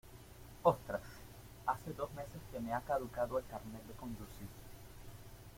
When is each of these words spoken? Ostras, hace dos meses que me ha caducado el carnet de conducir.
Ostras, 0.63 1.03
hace 1.67 1.93
dos 1.93 2.11
meses 2.15 2.41
que 2.51 2.59
me 2.59 2.73
ha 2.73 2.81
caducado 2.81 3.37
el 3.37 3.45
carnet 3.45 3.83
de 3.83 3.93
conducir. 3.93 4.47